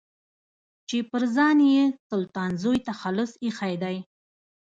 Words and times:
چې 0.87 0.97
پر 1.09 1.23
ځان 1.35 1.57
يې 1.73 1.83
سلطان 2.09 2.51
زوی 2.63 2.77
تخلص 2.89 3.31
ايښی 3.43 3.75
دی. 3.83 3.97